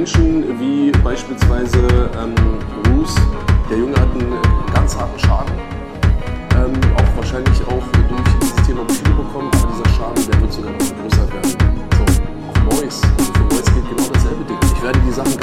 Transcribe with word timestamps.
Menschen 0.00 0.58
wie 0.58 0.90
beispielsweise 1.04 1.78
ähm, 2.18 2.34
Bruce, 2.84 3.14
der 3.68 3.76
Junge 3.76 3.94
hat 3.96 4.08
einen 4.14 4.32
ganz 4.72 4.96
harten 4.96 5.18
Schaden, 5.18 5.52
ähm, 6.56 6.72
auch 6.96 7.16
wahrscheinlich 7.16 7.60
auch 7.66 7.84
durch 7.92 8.22
dieses 8.40 8.66
Thema 8.66 8.82
Psyche 8.86 9.10
bekommen, 9.10 9.50
aber 9.52 9.70
dieser 9.70 9.90
Schaden, 9.90 10.26
der 10.26 10.40
wird 10.40 10.52
sogar 10.54 10.72
noch 10.72 10.78
größer 10.78 11.32
werden. 11.34 11.84
So, 11.98 12.48
auch 12.48 12.80
Mois, 12.80 13.02
also 13.18 13.32
für 13.34 13.44
Mois 13.44 13.64
gilt 13.74 13.90
genau 13.90 14.08
dasselbe 14.10 14.44
Ding. 14.44 14.58
Ich 14.74 14.82
werde 14.82 14.98
die 15.00 15.12
Sachen 15.12 15.39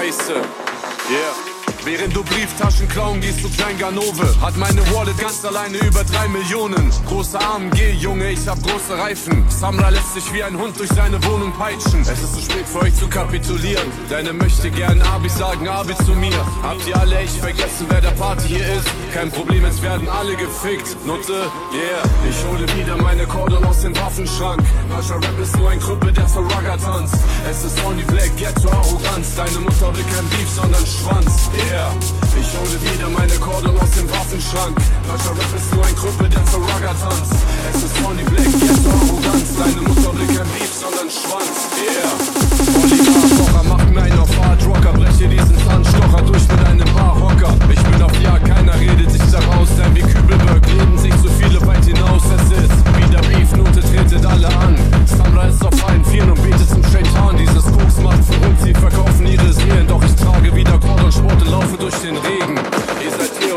Scheiße. 0.00 0.32
Yeah. 0.32 1.50
Während 1.84 2.16
du 2.16 2.22
Brieftaschen 2.22 2.88
klauen 2.88 3.20
gehst, 3.20 3.44
du 3.44 3.50
klein 3.50 3.76
Ganove. 3.78 4.34
Hat 4.40 4.56
meine 4.56 4.80
Wallet 4.94 5.18
ganz 5.18 5.44
alleine 5.44 5.76
über 5.76 6.04
drei 6.04 6.26
Millionen. 6.28 6.90
Große 7.06 7.38
AMG, 7.38 7.92
Junge, 7.98 8.30
ich 8.30 8.48
hab 8.48 8.62
große 8.62 8.96
Reifen. 8.96 9.44
Samra 9.48 9.90
lässt 9.90 10.14
sich 10.14 10.32
wie 10.32 10.42
ein 10.42 10.56
Hund 10.56 10.78
durch 10.78 10.90
seine 10.90 11.22
Wohnung 11.24 11.52
peitschen. 11.52 12.00
Es 12.00 12.22
ist 12.22 12.34
zu 12.34 12.40
spät 12.40 12.66
für 12.66 12.80
euch 12.80 12.94
zu 12.94 13.08
kapitulieren. 13.08 13.86
Deine 14.08 14.32
möchte 14.32 14.70
gern 14.70 15.02
Abis 15.02 15.36
sagen 15.36 15.68
Abi 15.68 15.94
zu 15.96 16.14
mir. 16.14 16.46
Habt 16.62 16.86
ihr 16.86 16.96
alle 16.98 17.18
echt 17.18 17.36
vergessen, 17.36 17.86
wer 17.88 18.00
der 18.00 18.12
Party 18.12 18.48
hier 18.48 18.66
ist? 18.74 18.88
Kein 19.12 19.30
Problem, 19.30 19.64
es 19.66 19.82
werden 19.82 20.08
alle 20.08 20.34
gefickt. 20.36 20.96
Nutte, 21.04 21.50
yeah. 21.74 22.02
Ich 22.28 22.44
hole 22.46 22.66
wieder 22.78 22.96
meine 22.96 23.26
Cordon 23.26 23.64
aus 23.64 23.80
dem 23.80 23.94
Waffenschrank. 23.96 24.62
Mancher 24.88 25.16
Rap 25.16 25.40
ist 25.42 25.56
nur 25.58 25.68
ein 25.68 25.80
Krüppel, 25.80 26.12
der 26.12 26.26
zur 26.26 26.42
Rugger 26.42 26.78
tanzt. 26.78 27.19
Es 27.50 27.64
ist 27.64 27.84
only 27.84 28.04
black, 28.04 28.30
Ghetto 28.36 28.70
Arroganz. 28.70 29.34
Deine 29.34 29.58
Mutter 29.58 29.90
will 29.92 30.04
kein 30.04 30.24
Beef, 30.30 30.48
sondern 30.54 30.86
Schwanz. 30.86 31.50
Yeah. 31.66 31.90
Ich 32.38 32.46
hole 32.56 32.78
wieder 32.80 33.08
meine 33.08 33.34
Cordon 33.40 33.76
aus 33.76 33.90
dem 33.90 34.08
Waffenschrank. 34.08 34.76
Deutscher 35.08 35.30
Rap 35.30 35.56
ist 35.56 35.74
nur 35.74 35.84
ein 35.84 35.96
Krüppel, 35.96 36.28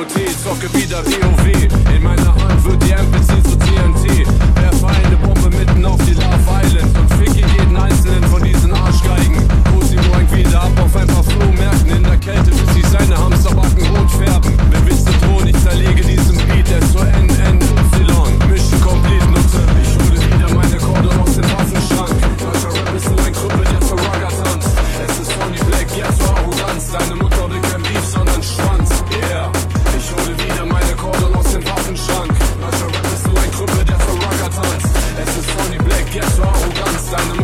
VOD, 0.04 0.30
sauf 0.44 0.60
que 0.60 0.68
vie 0.78 0.88
de 0.88 0.96
POV. 0.96 1.96
Et 1.96 2.00
Manahan 2.00 2.56
veut 2.58 2.78
des 2.78 2.90
M, 2.90 3.53
Yes, 36.14 36.36
soit 36.36 36.46
arrogante, 36.46 37.00
ça 37.00 37.43